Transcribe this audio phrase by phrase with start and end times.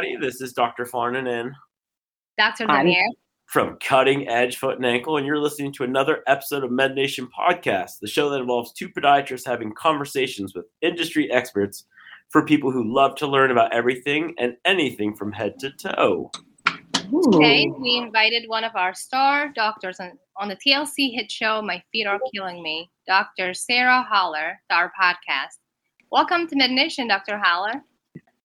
[0.00, 0.26] everybody.
[0.26, 0.84] This is Dr.
[0.84, 1.52] Farnan and
[2.38, 2.66] Dr.
[2.66, 3.06] Demir
[3.44, 7.28] from Cutting Edge Foot and Ankle, and you're listening to another episode of Med Nation
[7.38, 11.84] Podcast, the show that involves two podiatrists having conversations with industry experts
[12.30, 16.30] for people who love to learn about everything and anything from head to toe.
[17.32, 21.82] Today, we invited one of our star doctors on, on the TLC hit show My
[21.92, 23.52] Feet Are Killing Me, Dr.
[23.52, 25.58] Sarah Haller, to our podcast.
[26.10, 27.36] Welcome to Med Nation, Dr.
[27.36, 27.82] Haller.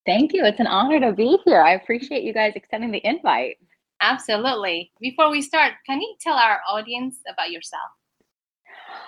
[0.06, 0.46] Thank you.
[0.46, 1.62] It's an honor to be here.
[1.62, 3.58] I appreciate you guys extending the invite.
[4.02, 4.92] Absolutely.
[5.00, 7.90] Before we start, can you tell our audience about yourself?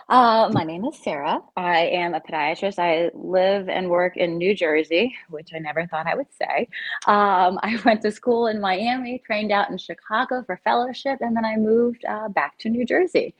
[0.10, 1.41] Uh, my name is Sarah.
[1.58, 2.80] I am a podiatrist.
[2.80, 6.70] I live and work in New Jersey, which I never thought I would say.
[7.05, 11.44] Um, I went to school in Miami, trained out in Chicago for fellowship, and then
[11.46, 13.36] I moved uh, back to New Jersey.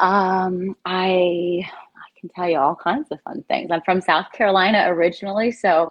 [0.00, 3.70] Um, I I can tell you all kinds of fun things.
[3.70, 5.90] I'm from South Carolina originally, so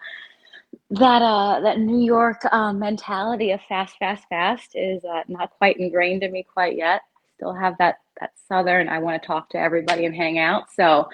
[0.91, 5.77] that uh that New York um, mentality of fast, fast, fast is uh, not quite
[5.77, 7.01] ingrained in me quite yet.
[7.35, 8.87] Still have that that southern.
[8.87, 10.71] I want to talk to everybody and hang out.
[10.71, 11.09] So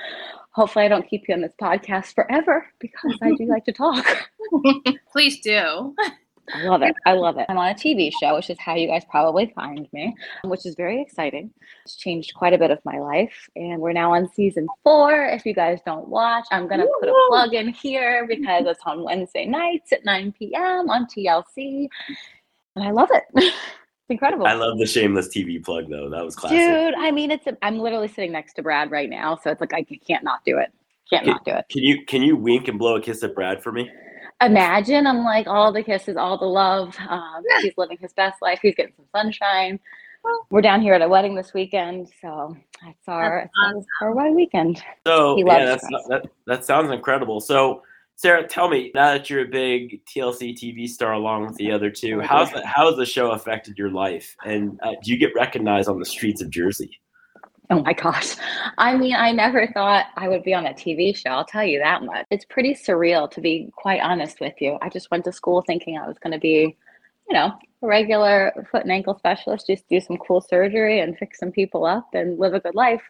[0.51, 4.05] hopefully, I don't keep you on this podcast forever because I do like to talk.
[5.11, 5.95] Please do.
[6.53, 6.95] I love it.
[7.05, 7.45] I love it.
[7.49, 10.75] I'm on a TV show, which is how you guys probably find me, which is
[10.75, 11.51] very exciting.
[11.85, 13.49] It's changed quite a bit of my life.
[13.55, 15.25] And we're now on season four.
[15.25, 18.81] If you guys don't watch, I'm going to put a plug in here because it's
[18.85, 20.89] on Wednesday nights at 9 p.m.
[20.89, 21.87] on TLC.
[22.75, 23.23] And I love it.
[23.35, 23.55] it's
[24.09, 24.45] incredible.
[24.45, 26.09] I love the shameless TV plug, though.
[26.09, 26.57] That was classic.
[26.57, 29.39] Dude, I mean, it's, a, I'm literally sitting next to Brad right now.
[29.43, 30.71] So it's like, I can't not do it.
[31.09, 31.65] Can't can, not do it.
[31.69, 33.89] Can you, can you wink and blow a kiss at Brad for me?
[34.41, 36.95] Imagine I'm like all the kisses, all the love.
[37.09, 38.59] Um, he's living his best life.
[38.61, 39.79] He's getting some sunshine.
[40.49, 44.83] We're down here at a wedding this weekend, so it's our, it's our wedding weekend.
[45.07, 47.39] So yeah, that's that, that sounds incredible.
[47.39, 47.81] So
[48.17, 51.89] Sarah, tell me now that you're a big TLC TV star along with the other
[51.89, 55.33] two, how's the, how has the show affected your life, and uh, do you get
[55.35, 57.00] recognized on the streets of Jersey?
[57.71, 58.35] Oh my gosh.
[58.77, 61.29] I mean, I never thought I would be on a TV show.
[61.29, 62.25] I'll tell you that much.
[62.29, 64.77] It's pretty surreal, to be quite honest with you.
[64.81, 66.75] I just went to school thinking I was going to be,
[67.29, 71.51] you know, regular foot and ankle specialist, just do some cool surgery and fix some
[71.51, 73.01] people up and live a good life.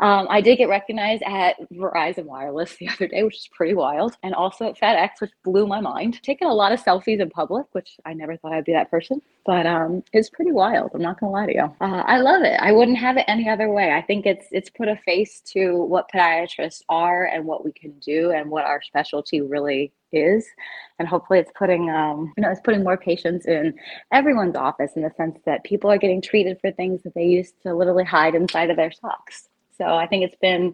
[0.00, 4.16] Um, I did get recognized at Verizon Wireless the other day, which is pretty wild,
[4.22, 6.22] and also at FedEx, which blew my mind.
[6.22, 9.20] Taking a lot of selfies in public, which I never thought I'd be that person,
[9.44, 10.92] but um, it's pretty wild.
[10.94, 11.74] I'm not gonna lie to you.
[11.80, 12.58] Uh, I love it.
[12.60, 13.92] I wouldn't have it any other way.
[13.92, 17.92] I think it's it's put a face to what podiatrists are and what we can
[18.00, 20.46] do and what our specialty really is
[20.98, 23.74] and hopefully it's putting um, you know it's putting more patients in
[24.12, 27.54] everyone's office in the sense that people are getting treated for things that they used
[27.62, 30.72] to literally hide inside of their socks so i think it's been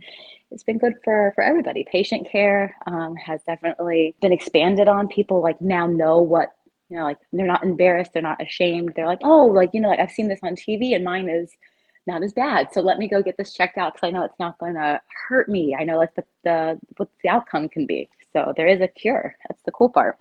[0.51, 5.43] it's been good for for everybody patient care um, has definitely been expanded on people
[5.43, 6.51] like now know what
[6.89, 9.89] you know like they're not embarrassed they're not ashamed they're like oh like you know
[9.89, 11.51] like i've seen this on tv and mine is
[12.07, 12.73] not as bad.
[12.73, 15.01] So let me go get this checked out because I know it's not going to
[15.29, 15.75] hurt me.
[15.79, 18.09] I know like the, the what the outcome can be.
[18.33, 19.37] So there is a cure.
[19.49, 20.19] That's the cool part.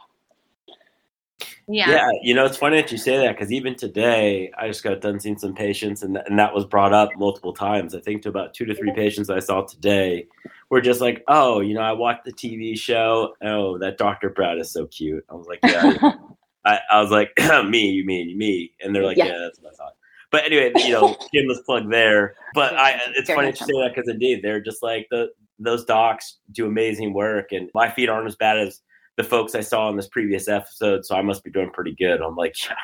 [1.67, 1.89] Yeah.
[1.89, 2.09] Yeah.
[2.21, 5.19] You know, it's funny that you say that because even today, I just got done
[5.19, 7.95] seeing some patients, and, th- and that was brought up multiple times.
[7.95, 10.27] I think to about two to three patients I saw today
[10.69, 13.33] were just like, oh, you know, I watched the TV show.
[13.41, 14.29] Oh, that Dr.
[14.29, 15.25] Brad is so cute.
[15.29, 16.13] I was like, yeah.
[16.65, 17.31] I, I, was like,
[17.69, 18.71] me, you mean me?
[18.81, 19.93] And they're like, yeah, yeah that's what I thought.
[20.31, 22.35] But anyway, you know, shameless plug there.
[22.55, 26.39] But I, it's funny to say that because indeed, they're just like the those docs
[26.51, 28.81] do amazing work, and my feet aren't as bad as
[29.17, 32.21] the folks I saw in this previous episode, so I must be doing pretty good.
[32.21, 32.75] I'm like, yeah.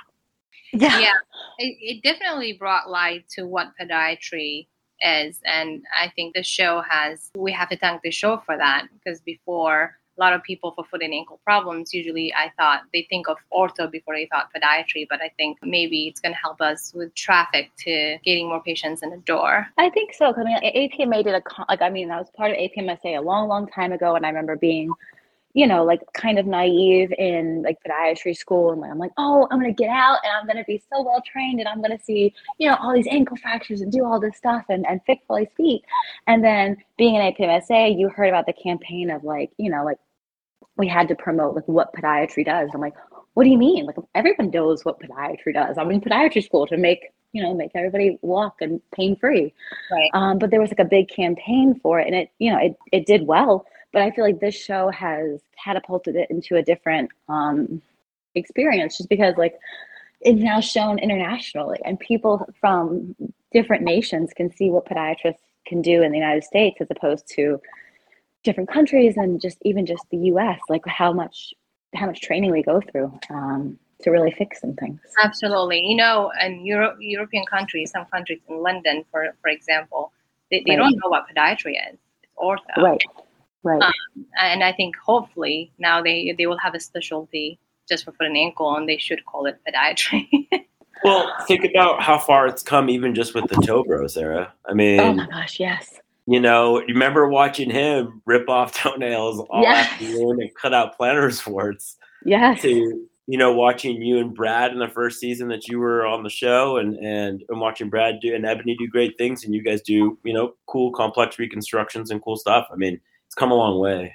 [0.71, 1.13] Yeah, yeah.
[1.57, 4.67] It, it definitely brought light to what podiatry
[5.01, 5.39] is.
[5.45, 9.21] And I think the show has, we have to thank the show for that because
[9.21, 13.29] before, a lot of people for foot and ankle problems, usually I thought they think
[13.29, 16.91] of ortho before they thought podiatry, but I think maybe it's going to help us
[16.93, 19.67] with traffic to getting more patients in the door.
[19.77, 20.33] I think so.
[20.35, 23.47] I mean, APMA did a, like, I mean, I was part of APMSA a long,
[23.47, 24.91] long time ago, and I remember being
[25.53, 28.71] you know, like kind of naive in like podiatry school.
[28.71, 30.81] And like, I'm like, oh, I'm going to get out and I'm going to be
[30.91, 33.91] so well trained and I'm going to see, you know, all these ankle fractures and
[33.91, 35.81] do all this stuff and, and fix all these feet.
[36.27, 39.97] And then being an APMSA, you heard about the campaign of like, you know, like
[40.77, 42.69] we had to promote like what podiatry does.
[42.73, 42.95] I'm like,
[43.33, 43.85] what do you mean?
[43.85, 45.77] Like everyone knows what podiatry does.
[45.77, 49.53] I'm in podiatry school to make you know make everybody walk and pain free.
[49.91, 50.09] Right.
[50.13, 52.75] Um, but there was like a big campaign for it, and it you know it
[52.91, 53.65] it did well.
[53.91, 57.81] But I feel like this show has catapulted it into a different um,
[58.35, 59.55] experience just because like
[60.21, 63.15] it's now shown internationally and people from
[63.51, 67.59] different nations can see what podiatrists can do in the United States as opposed to
[68.43, 71.53] different countries and just even just the US like how much
[71.95, 74.99] how much training we go through um, to really fix some things.
[75.23, 75.85] Absolutely.
[75.85, 80.11] You know, in Euro- European countries, some countries in London, for for example,
[80.51, 80.77] they, they right.
[80.77, 81.97] don't know what podiatry is.
[82.23, 82.77] It's ortho.
[82.77, 83.01] Right.
[83.63, 83.81] Right.
[83.81, 83.93] Um,
[84.39, 88.37] and I think hopefully now they they will have a specialty just for foot and
[88.37, 90.27] ankle, and they should call it podiatry.
[91.03, 94.53] well, think about how far it's come, even just with the toe bro, Sarah.
[94.67, 95.99] I mean, oh my gosh, yes.
[96.25, 99.91] You know, you remember watching him rip off toenails all yes.
[99.91, 101.97] afternoon and cut out plantar warts.
[102.23, 102.61] Yes.
[102.61, 106.23] To you know, watching you and Brad in the first season that you were on
[106.23, 109.61] the show, and and, and watching Brad do and Ebony do great things, and you
[109.61, 112.67] guys do you know cool, complex reconstructions and cool stuff.
[112.71, 114.11] I mean, it's come a long way.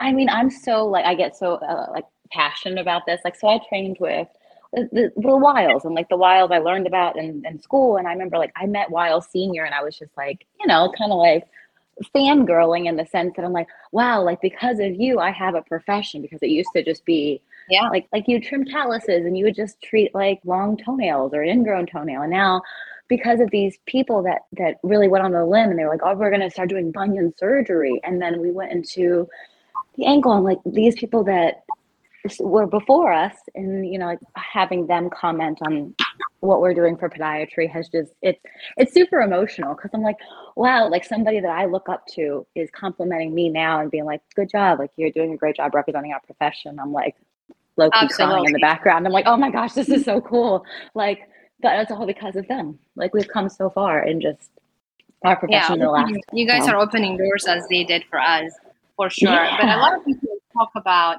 [0.00, 3.20] I mean, I'm so like I get so uh, like passionate about this.
[3.24, 4.26] Like, so I trained with
[4.72, 7.96] the, the Weils and like the Weils I learned about in, in school.
[7.96, 10.92] And I remember like I met Weils Senior, and I was just like, you know,
[10.98, 11.46] kind of like
[12.12, 15.62] fangirling in the sense that I'm like, wow, like because of you, I have a
[15.62, 17.40] profession because it used to just be
[17.70, 17.88] yeah.
[17.88, 21.86] Like like you trim calluses and you would just treat like long toenails or ingrown
[21.86, 22.22] toenail.
[22.22, 22.62] And now
[23.08, 26.02] because of these people that that really went on the limb and they were like,
[26.04, 28.00] oh, we're gonna start doing bunion surgery.
[28.04, 29.28] And then we went into
[29.96, 31.64] the ankle and like these people that
[32.40, 35.94] were before us and you know like having them comment on
[36.40, 38.40] what we're doing for podiatry has just it's
[38.76, 40.16] it's super emotional because i'm like
[40.56, 44.20] wow like somebody that i look up to is complimenting me now and being like
[44.34, 47.14] good job like you're doing a great job representing our profession i'm like
[47.78, 49.06] low key crying in the background.
[49.06, 50.64] I'm like, oh my gosh, this is so cool.
[50.94, 51.28] Like,
[51.60, 52.78] but it's all because of them.
[52.96, 54.50] Like we've come so far in just
[55.24, 55.80] our profession.
[55.80, 56.72] Yeah, last, you guys so.
[56.72, 58.52] are opening doors as they did for us,
[58.96, 59.30] for sure.
[59.30, 59.56] Yeah.
[59.60, 61.18] But a lot of people talk about,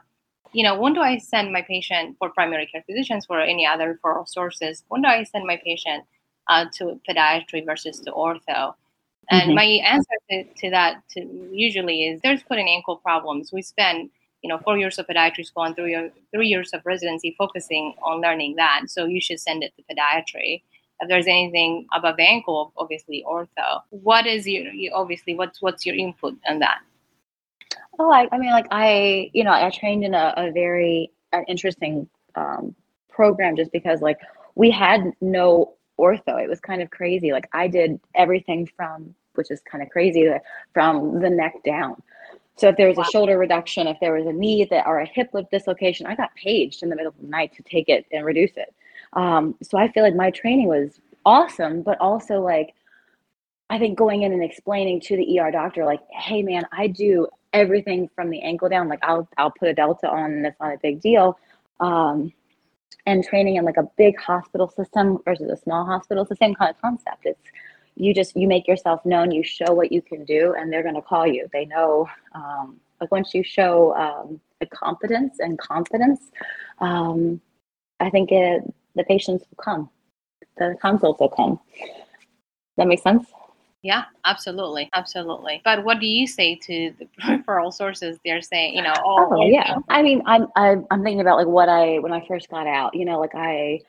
[0.53, 3.99] you know, when do I send my patient for primary care physicians or any other
[4.03, 4.83] referral sources?
[4.87, 6.05] When do I send my patient
[6.47, 8.73] uh, to podiatry versus to ortho?
[9.31, 9.55] And mm-hmm.
[9.55, 13.53] my answer to, to that to usually is there's foot and ankle problems.
[13.53, 14.09] We spend
[14.41, 18.21] you know, four years of podiatry school and three, three years of residency focusing on
[18.21, 18.83] learning that.
[18.87, 20.61] So you should send it to podiatry.
[21.01, 23.81] If there's anything above the ankle, obviously ortho.
[23.89, 26.79] What is your, obviously what's what's your input on that?
[27.99, 31.41] Oh, I, I mean, like I, you know, I trained in a, a very uh,
[31.47, 32.75] interesting um,
[33.09, 34.19] program just because like
[34.55, 36.41] we had no ortho.
[36.41, 37.31] It was kind of crazy.
[37.31, 40.29] Like I did everything from, which is kind of crazy,
[40.73, 42.01] from the neck down.
[42.59, 43.05] So if there was wow.
[43.07, 46.35] a shoulder reduction, if there was a knee that or a hip dislocation, I got
[46.35, 48.73] paged in the middle of the night to take it and reduce it.
[49.13, 52.73] Um, so I feel like my training was awesome, but also like
[53.69, 57.27] I think going in and explaining to the ER doctor, like, hey man, I do
[57.53, 58.89] everything from the ankle down.
[58.89, 61.39] Like I'll I'll put a delta on and it's not a big deal.
[61.79, 62.33] Um,
[63.05, 66.55] and training in like a big hospital system versus a small hospital, it's the same
[66.55, 67.25] kind of concept.
[67.25, 67.39] It's
[67.99, 70.95] you just you make yourself known you show what you can do and they're going
[70.95, 71.47] to call you.
[71.51, 76.31] They know um, like once you show um, the competence and confidence
[76.79, 77.39] um,
[77.99, 78.61] i think it,
[78.95, 79.89] the patients will come.
[80.57, 81.59] The consults will come.
[82.77, 83.27] That makes sense?
[83.81, 85.61] Yeah absolutely absolutely.
[85.63, 88.17] But what do you say to the referral sources?
[88.25, 89.77] They're saying you know oh, oh yeah.
[89.89, 93.05] i mean i'm i'm thinking about like what i when i first got out you
[93.05, 93.81] know like i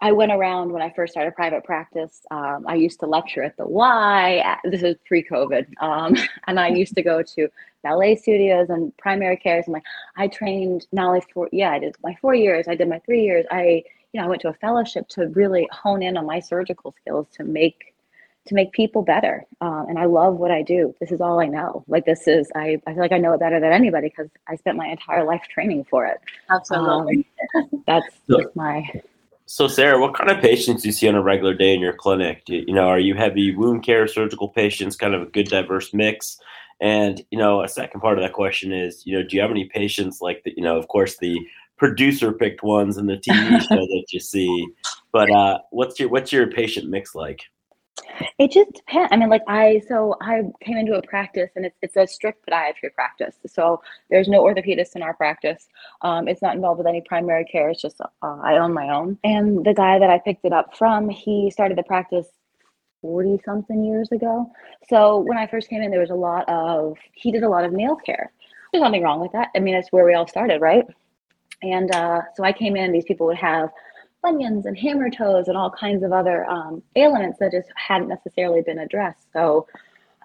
[0.00, 2.20] I went around when I first started private practice.
[2.30, 4.56] Um, I used to lecture at the Y.
[4.64, 6.14] This is pre-COVID, um,
[6.46, 7.48] and I used to go to
[7.82, 9.66] ballet studios and primary cares.
[9.66, 9.84] And like,
[10.16, 12.68] I trained not only for yeah, I did my four years.
[12.68, 13.44] I did my three years.
[13.50, 16.92] I you know I went to a fellowship to really hone in on my surgical
[16.92, 17.94] skills to make
[18.46, 19.44] to make people better.
[19.60, 20.94] Um, and I love what I do.
[21.00, 21.84] This is all I know.
[21.88, 24.54] Like this is I I feel like I know it better than anybody because I
[24.54, 26.20] spent my entire life training for it.
[26.50, 27.26] Absolutely,
[27.56, 28.88] um, that's just my
[29.48, 31.94] so, Sarah, what kind of patients do you see on a regular day in your
[31.94, 32.42] clinic?
[32.48, 35.94] You, you know, are you heavy wound care, surgical patients, kind of a good diverse
[35.94, 36.38] mix?
[36.82, 39.50] And you know, a second part of that question is, you know, do you have
[39.50, 41.40] any patients like the, you know, of course, the
[41.78, 44.68] producer picked ones in the TV show that you see,
[45.12, 47.40] but uh, what's your what's your patient mix like?
[48.38, 49.08] It just depends.
[49.12, 52.46] I mean, like I so I came into a practice and it's it's a strict
[52.46, 53.36] podiatry practice.
[53.46, 55.68] So there's no orthopedist in our practice.
[56.02, 57.70] Um, it's not involved with any primary care.
[57.70, 59.18] It's just uh, I own my own.
[59.24, 62.26] And the guy that I picked it up from, he started the practice
[63.02, 64.50] 40 something years ago.
[64.88, 67.64] So when I first came in, there was a lot of he did a lot
[67.64, 68.32] of nail care.
[68.72, 69.48] There's nothing wrong with that.
[69.56, 70.84] I mean, it's where we all started, right?
[71.62, 72.92] And uh, so I came in.
[72.92, 73.70] These people would have
[74.22, 78.62] bunions and hammer toes and all kinds of other um, ailments that just hadn't necessarily
[78.62, 79.26] been addressed.
[79.32, 79.66] So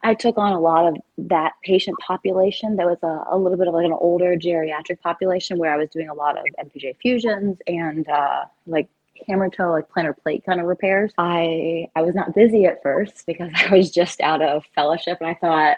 [0.04, 2.76] I took on a lot of that patient population.
[2.76, 5.90] That was a, a little bit of like an older geriatric population where I was
[5.90, 8.90] doing a lot of MPJ fusions and uh, like
[9.28, 11.14] hammer toe, like plantar plate kind of repairs.
[11.18, 15.30] I I was not busy at first because I was just out of fellowship, and
[15.30, 15.78] I thought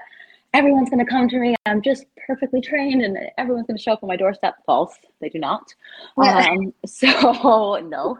[0.56, 1.54] everyone's going to come to me.
[1.66, 4.56] I'm just perfectly trained and everyone's going to show up on my doorstep.
[4.66, 4.96] False.
[5.20, 5.74] They do not.
[6.18, 8.18] Um, so, no.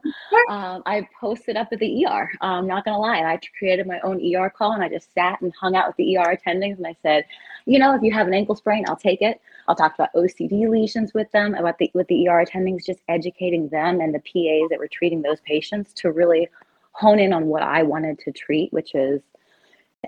[0.50, 2.30] Um, I posted up at the ER.
[2.42, 3.20] I'm not going to lie.
[3.20, 6.18] I created my own ER call and I just sat and hung out with the
[6.18, 7.26] ER attendings and I said,
[7.66, 9.40] you know, if you have an ankle sprain, I'll take it.
[9.68, 13.70] I'll talk about OCD lesions with them, about the with the ER attendings, just educating
[13.70, 16.50] them and the PAs that were treating those patients to really
[16.92, 19.22] hone in on what I wanted to treat, which is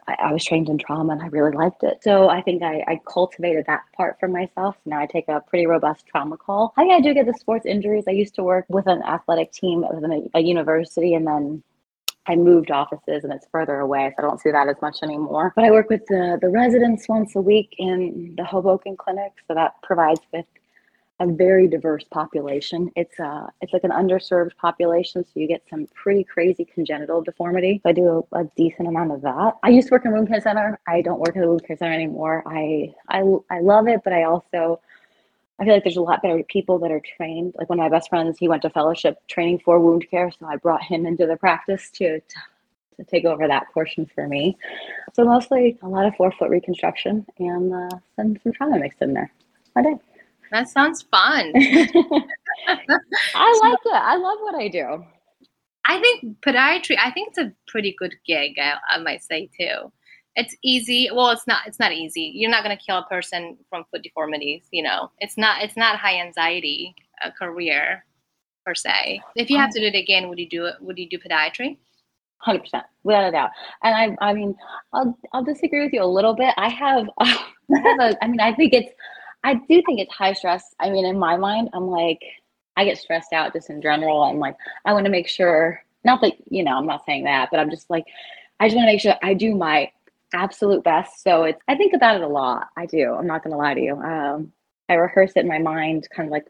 [0.07, 2.03] I, was trained in trauma and I really liked it.
[2.03, 4.75] So I think I, I cultivated that part for myself.
[4.85, 6.73] Now I take a pretty robust trauma call.
[6.77, 8.05] Oh, I, I do get the sports injuries.
[8.07, 11.63] I used to work with an athletic team within a, a university and then
[12.27, 15.53] I moved offices and it's further away, so I don't see that as much anymore.
[15.55, 19.53] But I work with the, the residents once a week in the Hoboken clinic, so
[19.53, 20.45] that provides with
[21.19, 22.91] a very diverse population.
[22.95, 27.79] It's uh it's like an underserved population, so you get some pretty crazy congenital deformity.
[27.83, 29.57] So I do a, a, decent amount of that.
[29.63, 30.79] I used to work in wound care center.
[30.87, 32.43] I don't work in the wound care center anymore.
[32.45, 34.79] I I I love it, but I also
[35.59, 37.55] I feel like there's a lot better people that are trained.
[37.57, 40.45] Like one of my best friends, he went to fellowship training for wound care, so
[40.45, 42.39] I brought him into the practice to, to
[42.97, 44.57] to take over that portion for me.
[45.13, 49.31] So mostly a lot of forefoot reconstruction and uh, some some trauma mixed in there.
[49.75, 49.95] My day.
[50.51, 51.51] That sounds fun.
[51.55, 52.29] I
[53.63, 53.93] like it.
[53.93, 55.05] I love what I do.
[55.85, 56.97] I think podiatry.
[56.99, 58.57] I think it's a pretty good gig.
[58.59, 59.91] I, I might say too.
[60.35, 61.09] It's easy.
[61.11, 61.61] Well, it's not.
[61.65, 62.31] It's not easy.
[62.35, 64.67] You're not going to kill a person from foot deformities.
[64.71, 65.63] You know, it's not.
[65.63, 68.05] It's not high anxiety a career
[68.65, 69.21] per se.
[69.35, 70.75] If you have to do it again, would you do it?
[70.81, 71.77] Would you do podiatry?
[72.39, 73.49] Hundred percent, without a doubt.
[73.83, 74.55] And I, I mean,
[74.93, 76.53] I'll, I'll disagree with you a little bit.
[76.55, 78.23] I have, I have a.
[78.23, 78.91] I mean, I think it's
[79.43, 80.75] I do think it's high stress.
[80.79, 82.21] I mean, in my mind, I'm like,
[82.75, 84.21] I get stressed out just in general.
[84.21, 87.49] I'm like, I want to make sure, not that, you know, I'm not saying that,
[87.49, 88.05] but I'm just like,
[88.59, 89.91] I just want to make sure I do my
[90.33, 91.23] absolute best.
[91.23, 92.67] So it's, I think about it a lot.
[92.75, 93.13] I do.
[93.13, 93.95] I'm not going to lie to you.
[93.95, 94.51] Um,
[94.89, 96.45] I rehearse it in my mind kind of like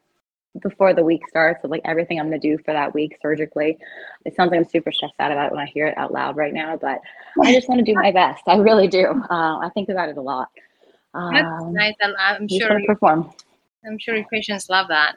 [0.62, 3.78] before the week starts of like everything I'm to do for that week surgically.
[4.26, 6.36] It sounds like I'm super stressed out about it when I hear it out loud
[6.36, 7.00] right now, but
[7.42, 8.44] I just want to do my best.
[8.48, 9.06] I really do.
[9.30, 10.50] Uh, I think about it a lot.
[11.34, 11.96] That's um, nice.
[12.02, 13.32] I'm, I'm sure you perform.
[13.86, 15.16] I'm sure your patients love that.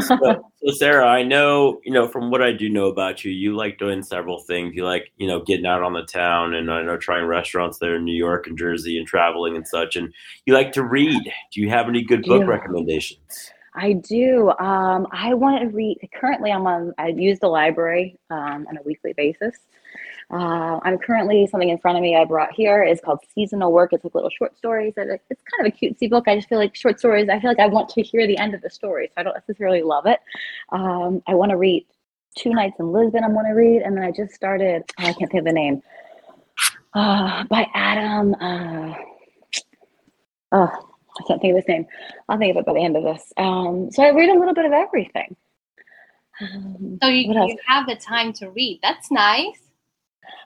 [0.00, 3.56] so, so, Sarah, I know you know from what I do know about you, you
[3.56, 4.74] like doing several things.
[4.74, 7.94] You like you know getting out on the town, and I know trying restaurants there
[7.94, 9.94] in New York and Jersey, and traveling and such.
[9.94, 10.12] And
[10.46, 11.32] you like to read.
[11.52, 13.52] Do you have any good book recommendations?
[13.74, 14.50] I do.
[14.58, 15.98] Um, I want to read.
[16.12, 16.92] Currently, I'm on.
[16.98, 19.54] I use the library um, on a weekly basis.
[20.30, 23.94] Uh, I'm currently something in front of me I brought here is called Seasonal Work.
[23.94, 24.92] It's like little short stories.
[24.96, 26.28] It's kind of a cutesy book.
[26.28, 27.28] I just feel like short stories.
[27.30, 29.34] I feel like I want to hear the end of the story, so I don't
[29.34, 30.20] necessarily love it.
[30.70, 31.86] Um, I want to read
[32.36, 33.24] Two Nights in Lisbon.
[33.24, 34.82] I want to read, and then I just started.
[35.00, 35.82] Oh, I can't think of the name.
[36.92, 38.34] Uh, by Adam.
[38.34, 38.94] Uh,
[40.52, 41.86] oh, I can't think of his name.
[42.28, 43.32] I'll think of it by the end of this.
[43.38, 45.36] Um, so I read a little bit of everything.
[46.40, 48.80] Um, so you, you have the time to read.
[48.82, 49.67] That's nice.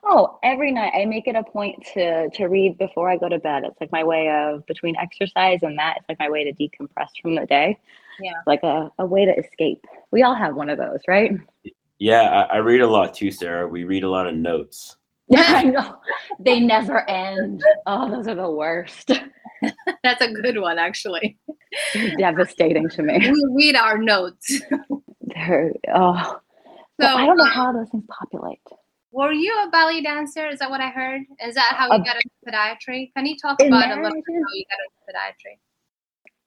[0.04, 3.38] Oh, every night I make it a point to to read before I go to
[3.38, 3.64] bed.
[3.64, 5.98] It's like my way of between exercise and that.
[5.98, 7.78] It's like my way to decompress from the day.
[8.20, 9.84] Yeah, like a, a way to escape.
[10.10, 11.32] We all have one of those, right?
[11.98, 13.66] Yeah, I, I read a lot too, Sarah.
[13.66, 14.96] We read a lot of notes.
[15.28, 15.98] Yeah, I know.
[16.40, 17.62] They never end.
[17.86, 19.12] Oh, those are the worst.
[20.02, 21.38] That's a good one, actually.
[22.18, 23.18] devastating to me.
[23.30, 24.60] We read our notes.
[25.20, 26.38] They're oh.
[27.00, 28.60] So, I don't know uh, how those things populate.
[29.12, 30.46] Were you a ballet dancer?
[30.46, 31.20] Is that what I heard?
[31.44, 33.12] Is that how you uh, got into podiatry?
[33.14, 35.58] Can you talk about a little bit how you got into podiatry?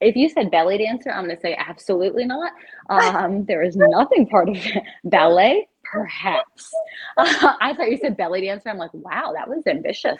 [0.01, 2.51] If you said belly dancer, I'm going to say absolutely not.
[2.89, 4.57] Um, there is nothing part of
[5.03, 5.67] ballet.
[5.83, 6.71] Perhaps.
[7.17, 8.69] Uh, I thought you said belly dancer.
[8.69, 10.19] I'm like, wow, that was ambitious.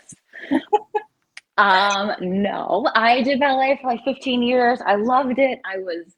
[1.58, 4.80] um, no, I did ballet for like 15 years.
[4.86, 5.60] I loved it.
[5.66, 6.14] I was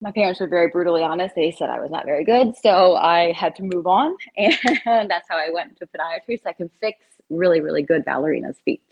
[0.00, 1.34] my parents were very brutally honest.
[1.34, 5.28] They said I was not very good, so I had to move on, and that's
[5.28, 6.98] how I went to podiatry so I can fix
[7.30, 8.82] really, really good ballerinas' feet.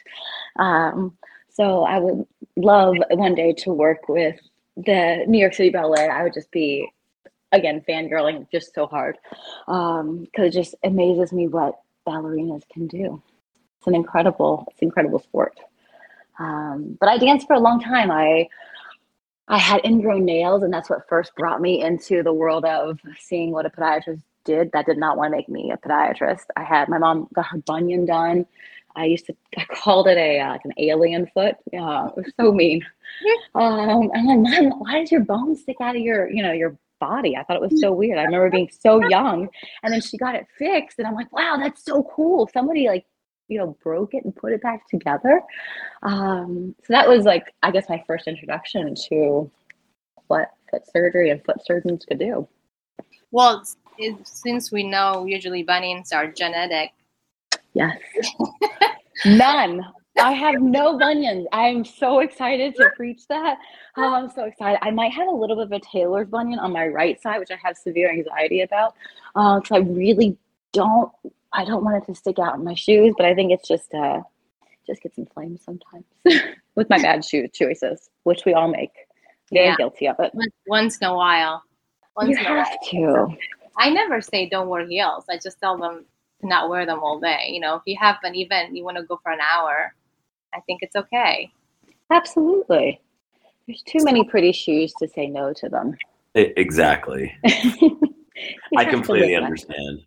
[0.57, 1.17] Um,
[1.49, 4.39] so I would love one day to work with
[4.77, 6.09] the New York City Ballet.
[6.09, 6.91] I would just be,
[7.53, 9.17] again, fangirling just so hard
[9.67, 13.23] because um, it just amazes me what ballerinas can do.
[13.79, 15.59] It's an incredible, it's an incredible sport.
[16.39, 18.11] Um, but I danced for a long time.
[18.11, 18.49] I
[19.49, 23.53] I had ingrown nails, and that's what first brought me into the world of seeing
[23.53, 24.73] what a podiatrist did.
[24.73, 26.47] That did not want to make me a podiatrist.
[26.57, 28.47] I had my mom got her bunion done.
[28.97, 31.57] I used to I called it a uh, like an alien foot.
[31.73, 32.83] Yeah, it was so mean.
[33.55, 36.77] Um, I'm like, mom, why does your bone stick out of your you know your
[37.01, 37.37] body?
[37.37, 38.19] I thought it was so weird.
[38.19, 39.49] I remember being so young,
[39.83, 42.51] and then she got it fixed, and I'm like, wow, that's so cool.
[42.53, 43.07] Somebody like
[43.49, 45.41] you know, broke it and put it back together.
[46.03, 49.51] Um, so that was like, I guess, my first introduction to
[50.27, 52.49] what foot surgery and foot surgeons could do.
[53.31, 53.65] Well,
[53.99, 56.93] it, since we know usually bunions are genetic.
[57.75, 57.99] Yes.
[59.25, 59.83] None.
[60.19, 61.47] I have no bunions.
[61.53, 63.59] I'm so excited to preach that.
[63.99, 64.79] Oh, I'm so excited.
[64.83, 67.51] I might have a little bit of a Taylor's bunion on my right side, which
[67.51, 68.95] I have severe anxiety about.
[69.35, 70.39] Because uh, I really
[70.73, 71.13] don't,
[71.53, 73.93] I don't want it to stick out in my shoes, but I think it's just,
[73.95, 74.21] uh,
[74.87, 76.05] just gets inflamed sometimes
[76.75, 78.93] with my bad shoe choices, which we all make.
[79.53, 79.77] Very yeah.
[79.77, 80.33] guilty of it.
[80.67, 81.63] Once in a while.
[82.17, 83.29] Once you have to.
[83.79, 85.25] I never say don't wear heels.
[85.31, 86.05] I just tell them
[86.41, 87.49] to not wear them all day.
[87.51, 89.95] You know, if you have an event, you want to go for an hour,
[90.55, 91.51] I think it's okay.
[92.11, 93.01] Absolutely.
[93.67, 95.97] There's too many pretty shoes to say no to them.
[96.35, 97.35] Exactly.
[98.77, 100.03] I completely understand.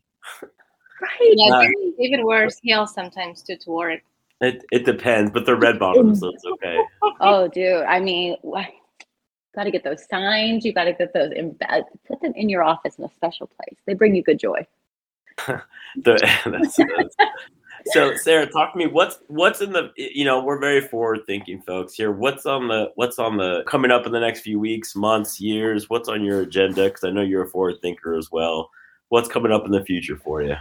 [1.01, 1.34] Right.
[1.36, 1.65] Yeah, uh,
[1.98, 4.01] David wears heels sometimes too to work.
[4.41, 6.79] It it depends, but they're red bottoms, so it's okay.
[7.22, 7.84] Oh, dude.
[7.84, 8.38] I mean,
[9.53, 10.63] got to get those signs.
[10.63, 11.84] You got to get those in bed.
[12.08, 13.77] Put them in your office in a special place.
[13.86, 14.65] They bring you good joy.
[15.48, 15.62] the,
[16.46, 17.15] that's, that's,
[17.88, 18.88] so Sarah, talk to me.
[18.88, 22.12] What's what's in the you know we're very forward thinking folks here.
[22.12, 25.89] What's on the what's on the coming up in the next few weeks, months, years?
[25.89, 26.86] What's on your agenda?
[26.86, 28.70] Because I know you're a forward thinker as well.
[29.10, 30.56] What's coming up in the future for you?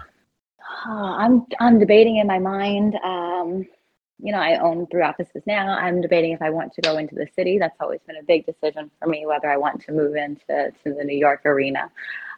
[0.86, 2.94] Uh, I'm I'm debating in my mind.
[3.04, 3.66] Um,
[4.20, 5.68] you know, I own three offices now.
[5.68, 7.58] I'm debating if I want to go into the city.
[7.58, 10.94] That's always been a big decision for me, whether I want to move into to
[10.94, 11.90] the New York arena.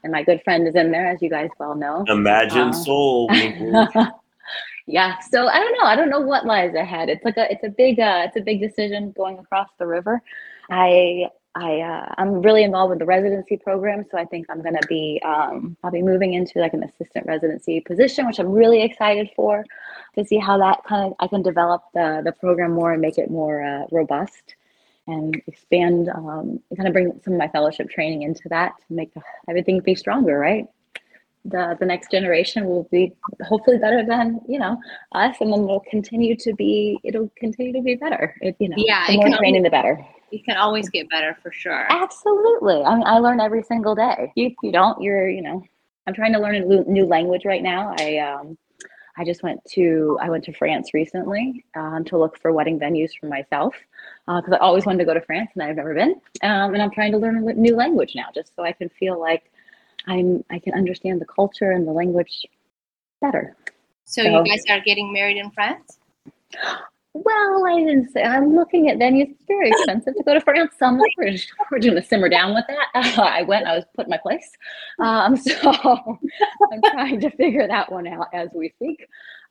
[0.02, 2.04] And my good friend is in there, as you guys well know.
[2.08, 3.28] Imagine uh, Soul.
[4.87, 5.18] yeah.
[5.20, 5.84] So I don't know.
[5.84, 7.08] I don't know what lies ahead.
[7.08, 10.22] It's like a it's a big uh, it's a big decision going across the river.
[10.70, 14.76] I I uh, I'm really involved with the residency program, so I think I'm going
[14.80, 18.83] to be um, I'll be moving into like an assistant residency position, which I'm really
[18.83, 19.64] excited for
[20.16, 23.19] to see how that kind of I can develop the the program more and make
[23.19, 24.54] it more uh, robust
[25.08, 28.95] and expand um, and kind of bring some of my fellowship training into that to
[28.95, 29.13] make
[29.49, 30.67] everything be stronger, right?
[31.47, 34.78] The the next generation will be hopefully better than you know
[35.13, 38.36] us, and then we'll continue to be it'll continue to be better.
[38.41, 40.06] It, you know, yeah, the more training, always, the better.
[40.30, 41.86] You can always get better for sure.
[41.90, 42.82] Absolutely.
[42.82, 44.32] I mean, I learn every single day.
[44.36, 45.00] You you don't.
[45.00, 45.62] You're you know.
[46.06, 47.95] I'm trying to learn a new language right now.
[47.99, 48.56] I um
[49.16, 53.10] I just went to I went to France recently um, to look for wedding venues
[53.21, 53.75] for myself
[54.26, 56.21] because uh, I always wanted to go to France and I've never been.
[56.43, 59.21] Um, and I'm trying to learn a new language now, just so I can feel
[59.21, 59.50] like
[60.06, 62.47] I'm I can understand the culture and the language
[63.21, 63.56] better.
[64.04, 65.99] So, so you guys are getting married in France?
[67.12, 68.23] Well, I didn't say.
[68.23, 69.30] I'm looking at venues.
[69.30, 70.75] It's very expensive to go to France.
[70.78, 73.18] So we're, just, we're going to simmer down with that.
[73.18, 73.66] Uh, I went.
[73.66, 74.49] I was put in my place.
[75.00, 76.18] Um, so
[76.73, 79.04] I'm trying to figure that one out as we speak.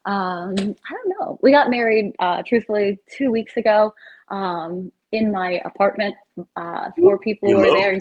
[0.05, 1.37] Um, I don't know.
[1.41, 3.93] We got married, uh, truthfully, two weeks ago
[4.29, 6.15] um, in my apartment.
[6.55, 7.99] Uh, four people were there.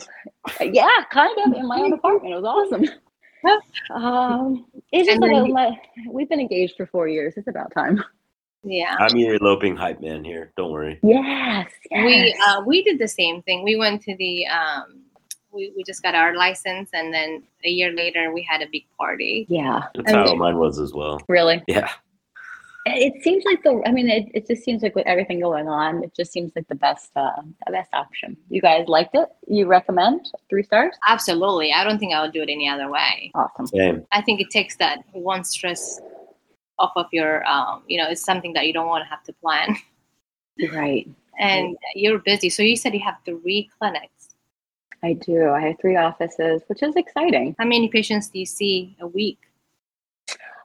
[0.61, 2.33] Yeah, kind of in my own apartment.
[2.35, 2.88] It was awesome.
[3.90, 7.35] Um, it's just like a, we've been engaged for four years.
[7.37, 8.03] It's about time.
[8.64, 8.97] Yeah.
[8.99, 10.53] I'm your eloping hype man here.
[10.57, 10.99] Don't worry.
[11.03, 11.71] Yes.
[11.90, 12.05] yes.
[12.05, 13.64] We uh, we did the same thing.
[13.64, 15.03] We went to the um
[15.53, 18.85] we, we just got our license and then a year later we had a big
[18.99, 19.47] party.
[19.49, 19.83] Yeah.
[19.94, 21.21] That's how mine was as well.
[21.29, 21.62] Really?
[21.66, 21.90] Yeah.
[22.87, 26.03] It seems like the I mean it, it just seems like with everything going on,
[26.03, 28.37] it just seems like the best uh the best option.
[28.49, 29.29] You guys liked it?
[29.47, 30.97] You recommend three stars?
[31.07, 31.73] Absolutely.
[31.73, 33.31] I don't think I would do it any other way.
[33.35, 33.66] Awesome.
[33.66, 34.07] Same.
[34.12, 36.01] I think it takes that one stress
[36.79, 39.33] off of your um, you know it's something that you don't want to have to
[39.35, 39.77] plan.
[40.73, 41.09] Right.
[41.38, 42.51] And you're busy.
[42.51, 44.31] So you said you have three clinics.
[45.05, 45.51] I do.
[45.51, 47.55] I have three offices which is exciting.
[47.61, 49.38] How many patients do you see a week?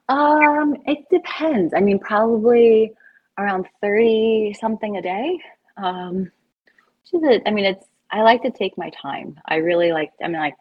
[0.10, 1.76] Um it depends.
[1.76, 2.92] I mean probably
[3.38, 5.38] around 30 something a day.
[5.78, 6.32] Um
[7.04, 7.44] which is it?
[7.46, 9.40] I mean it's i like to take my time.
[9.46, 10.56] I really like i mean like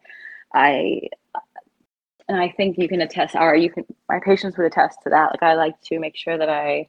[0.53, 1.01] i
[2.27, 5.31] and I think you can attest, or you can, my patients would attest to that.
[5.31, 6.87] Like I like to make sure that I,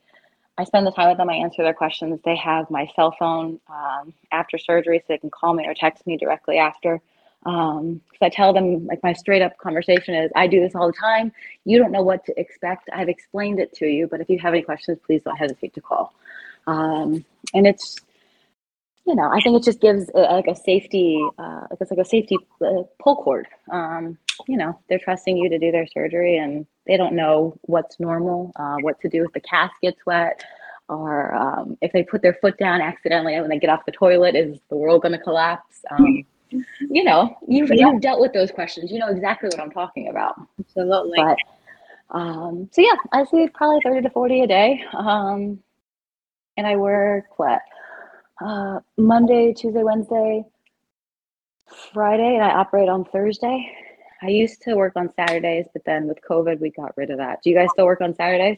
[0.58, 1.30] I spend the time with them.
[1.30, 2.20] I answer their questions.
[2.22, 6.06] They have my cell phone um, after surgery, so they can call me or text
[6.06, 7.00] me directly after.
[7.42, 10.86] Because um, I tell them, like my straight up conversation is, I do this all
[10.86, 11.32] the time.
[11.64, 12.90] You don't know what to expect.
[12.92, 15.80] I've explained it to you, but if you have any questions, please don't hesitate to
[15.80, 16.14] call.
[16.66, 17.96] Um, and it's,
[19.06, 22.04] you know, I think it just gives a, like a safety, uh, it's like a
[22.04, 23.46] safety uh, pull cord.
[23.70, 27.98] Um, you know, they're trusting you to do their surgery and they don't know what's
[28.00, 30.44] normal, uh, what to do if the cast gets wet,
[30.88, 33.92] or um, if they put their foot down accidentally and when they get off the
[33.92, 35.84] toilet, is the world going to collapse?
[35.90, 37.90] Um, you know, you've, yeah.
[37.90, 38.90] you've dealt with those questions.
[38.90, 40.34] You know exactly what I'm talking about.
[40.60, 41.16] Absolutely.
[41.16, 41.38] But
[42.10, 44.84] Um, so yeah, I see probably 30 to 40 a day.
[44.92, 45.58] Um,
[46.56, 47.60] and I work what?
[48.40, 50.44] Uh, Monday, Tuesday, Wednesday,
[51.92, 53.70] Friday, and I operate on Thursday.
[54.24, 57.42] I used to work on Saturdays, but then with COVID, we got rid of that.
[57.42, 58.56] Do you guys still work on Saturdays?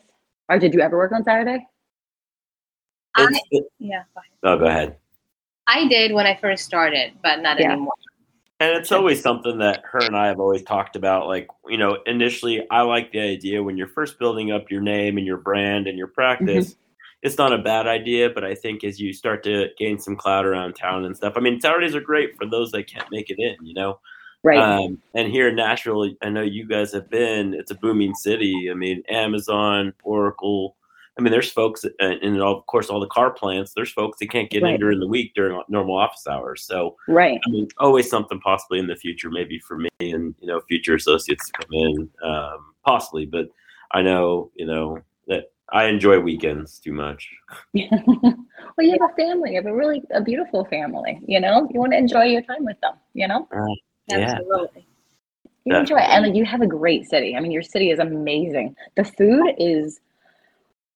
[0.48, 1.66] Or did you ever work on Saturday?
[3.16, 3.29] I,
[3.81, 4.31] yeah, go ahead.
[4.44, 4.96] oh, go ahead.
[5.66, 7.72] I did when I first started, but not Yeah.
[7.72, 7.94] anymore.
[8.61, 11.26] And it's always something that her and I have always talked about.
[11.26, 15.18] Like, you know, initially, I like the idea when you're first building up your name
[15.18, 16.81] and your brand and your practice, mm-hmm.
[17.22, 18.31] it's not a bad idea.
[18.31, 21.40] But I think as you start to gain some clout around town and stuff, I
[21.40, 23.98] mean, Saturdays are great for those that can't make it in, you know?
[24.47, 24.59] Right.
[24.61, 28.69] Um, and here in Nashville, I know you guys have been, it's a booming city.
[28.71, 30.77] I mean, Amazon, Oracle.
[31.19, 34.31] I mean, there's folks, uh, and of course, all the car plants, there's folks that
[34.31, 36.63] can't get in during the week during normal office hours.
[36.63, 37.41] So, right.
[37.45, 40.95] I mean, always something possibly in the future, maybe for me and you know future
[40.95, 43.27] associates to come in, um, possibly.
[43.27, 43.49] But
[43.93, 47.29] I know you know that I enjoy weekends too much.
[47.75, 48.37] well,
[48.79, 49.53] you have a family.
[49.53, 51.19] You have a really a beautiful family.
[51.27, 52.95] You know, you want to enjoy your time with them.
[53.15, 53.75] You know, Yeah.
[54.11, 54.87] Absolutely.
[55.64, 57.35] you enjoy it, and like, you have a great city.
[57.37, 58.77] I mean, your city is amazing.
[58.97, 60.01] The food is,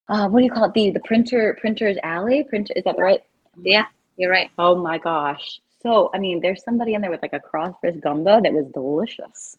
[0.08, 0.74] uh, what do you call it?
[0.74, 2.44] The the printer printer's alley.
[2.44, 3.22] Printer is that right?
[3.62, 4.50] Yeah, you're right.
[4.58, 5.60] Oh my gosh.
[5.82, 9.56] So I mean, there's somebody in there with like a cross-dressed gumbo that was delicious.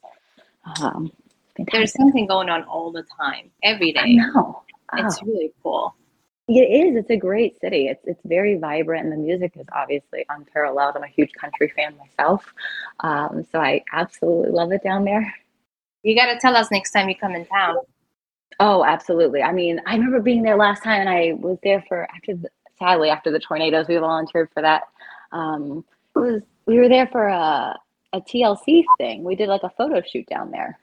[0.82, 1.12] Um,
[1.72, 4.00] There's something going on all the time, every day.
[4.02, 4.62] I know.
[4.98, 5.26] It's Oh.
[5.26, 5.96] really cool.
[6.54, 6.98] It is.
[6.98, 7.88] It's a great city.
[7.88, 10.98] It's it's very vibrant, and the music is obviously unparalleled.
[10.98, 12.54] I'm a huge country fan myself,
[13.00, 15.34] um, so I absolutely love it down there.
[16.04, 17.78] You got to tell us next time you come in town.
[18.60, 19.42] Oh, absolutely.
[19.42, 22.50] I mean, I remember being there last time, and I was there for after the,
[22.78, 23.88] sadly after the tornadoes.
[23.88, 24.84] We volunteered for that.
[25.32, 25.86] Um,
[26.18, 27.80] it was we were there for a
[28.12, 29.24] a TLC thing.
[29.24, 30.81] We did like a photo shoot down there.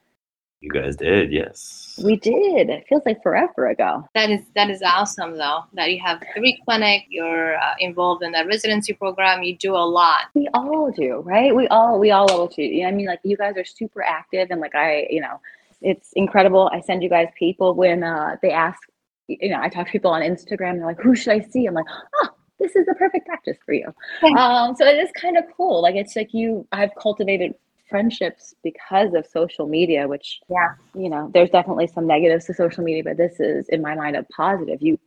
[0.60, 2.00] You guys did, yes.
[2.04, 2.68] We did.
[2.68, 4.04] It feels like forever ago.
[4.14, 5.64] That is that is awesome though.
[5.74, 7.04] That you have three clinic.
[7.08, 9.44] You're uh, involved in the residency program.
[9.44, 10.26] You do a lot.
[10.34, 11.54] We all do, right?
[11.54, 12.68] We all we all love to you.
[12.68, 15.40] You know, I mean, like you guys are super active, and like I, you know,
[15.80, 16.68] it's incredible.
[16.72, 18.80] I send you guys people when uh, they ask.
[19.28, 20.78] You know, I talk to people on Instagram.
[20.78, 23.74] They're like, "Who should I see?" I'm like, "Oh, this is the perfect practice for
[23.74, 23.94] you."
[24.36, 25.82] Um, so it is kind of cool.
[25.82, 26.66] Like it's like you.
[26.72, 27.54] I've cultivated
[27.88, 30.74] friendships because of social media, which Yeah.
[30.94, 34.16] you know, there's definitely some negatives to social media, but this is, in my mind,
[34.16, 34.80] a positive.
[34.82, 34.98] You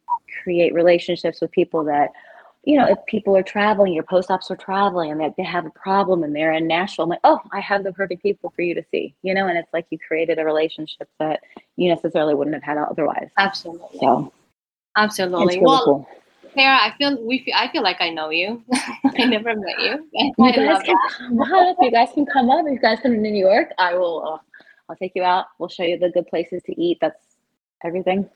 [0.44, 2.12] create relationships with people that,
[2.63, 5.65] you know, if people are traveling, your post ops are traveling and that they have
[5.65, 8.62] a problem and they're in Nashville, I'm like, oh, I have the perfect people for
[8.62, 11.41] you to see, you know, and it's like you created a relationship that
[11.76, 13.30] you necessarily wouldn't have had otherwise.
[13.38, 14.00] Absolutely.
[14.00, 14.32] So
[14.96, 15.58] Absolutely.
[15.58, 16.08] really well, cool.
[16.54, 18.64] Sarah, I feel we feel, I feel like I know you.
[19.18, 20.10] I never met you.
[20.38, 21.78] You I guys can come up.
[21.82, 22.66] You guys can come up.
[22.66, 24.24] If you guys come to New York, I will.
[24.26, 24.38] Uh,
[24.90, 25.46] I'll take you out.
[25.58, 26.98] We'll show you the good places to eat.
[27.00, 27.36] That's
[27.84, 28.30] everything.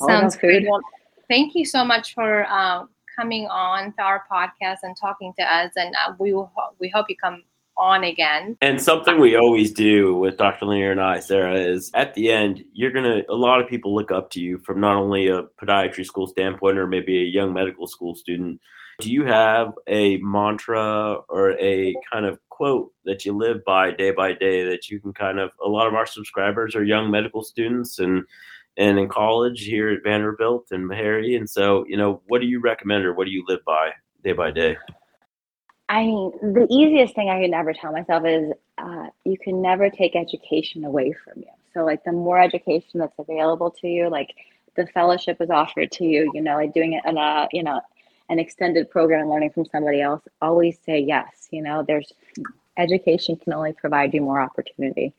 [0.00, 0.38] All Sounds.
[0.42, 0.80] Well,
[1.28, 2.84] thank you so much for uh,
[3.14, 5.72] coming on to our podcast and talking to us.
[5.76, 7.42] And uh, we will we hope you come
[7.82, 8.56] on again.
[8.60, 10.66] And something we always do with Dr.
[10.66, 13.94] Lanier and I, Sarah, is at the end, you're going to, a lot of people
[13.94, 17.52] look up to you from not only a podiatry school standpoint or maybe a young
[17.52, 18.60] medical school student.
[19.00, 24.12] Do you have a mantra or a kind of quote that you live by day
[24.12, 27.42] by day that you can kind of, a lot of our subscribers are young medical
[27.42, 28.22] students and,
[28.76, 31.36] and in college here at Vanderbilt and Meharry.
[31.36, 33.90] And so, you know, what do you recommend or what do you live by
[34.22, 34.76] day by day?
[35.88, 39.90] I mean, the easiest thing I can ever tell myself is uh, you can never
[39.90, 41.50] take education away from you.
[41.74, 44.30] So, like, the more education that's available to you, like
[44.76, 47.80] the fellowship is offered to you, you know, like doing it in a, you know,
[48.28, 51.48] an extended program, learning from somebody else, always say yes.
[51.50, 52.12] You know, there's
[52.78, 55.12] education can only provide you more opportunity.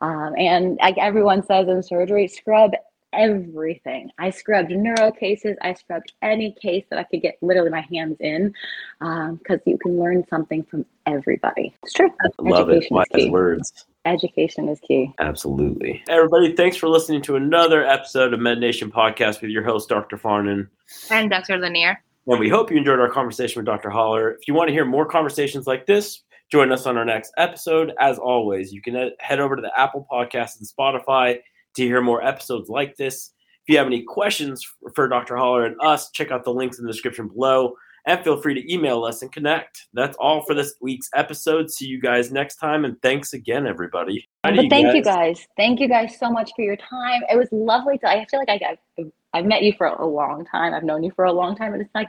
[0.00, 2.72] Um, and like everyone says in surgery, scrub
[3.12, 4.10] everything.
[4.18, 5.56] I scrubbed neuro cases.
[5.62, 8.54] I scrubbed any case that I could get literally my hands in
[9.00, 11.74] because you can learn something from everybody.
[11.82, 12.10] It's true.
[12.38, 12.76] Love it.
[12.76, 13.30] Education Wise is key.
[13.30, 13.86] words.
[14.04, 15.12] Education is key.
[15.18, 16.02] Absolutely.
[16.08, 20.16] Everybody, thanks for listening to another episode of MedNation Podcast with your host, Dr.
[20.16, 20.68] Farnan.
[21.10, 21.58] And Dr.
[21.58, 22.02] Lanier.
[22.26, 23.90] And we hope you enjoyed our conversation with Dr.
[23.90, 24.32] Haller.
[24.32, 27.92] If you want to hear more conversations like this, join us on our next episode.
[27.98, 31.40] As always, you can uh, head over to the Apple Podcast and Spotify
[31.76, 33.32] to hear more episodes like this.
[33.64, 35.36] If you have any questions for Dr.
[35.36, 37.74] Haller and us, check out the links in the description below
[38.06, 39.86] and feel free to email us and connect.
[39.92, 41.70] That's all for this week's episode.
[41.70, 42.84] See you guys next time.
[42.84, 44.28] And thanks again, everybody.
[44.42, 45.46] But thank you guys.
[45.56, 47.22] Thank you guys so much for your time.
[47.30, 48.08] It was lovely to.
[48.08, 50.74] I feel like I, I've, I've met you for a long time.
[50.74, 52.08] I've known you for a long time, and it's like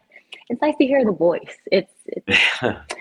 [0.49, 1.57] it's nice to hear the voice.
[1.71, 2.39] It's it's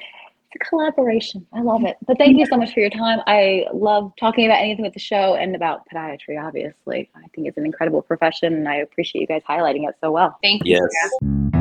[0.58, 1.46] collaboration.
[1.52, 1.96] I love it.
[2.06, 3.20] But thank you so much for your time.
[3.26, 7.10] I love talking about anything with the show and about podiatry, obviously.
[7.14, 10.38] I think it's an incredible profession and I appreciate you guys highlighting it so well.
[10.42, 10.88] Thank you.
[10.92, 11.60] Yes.